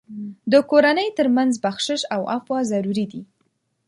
[0.51, 3.21] د کورنۍ تر منځ بخشش او عفو ضروري دي.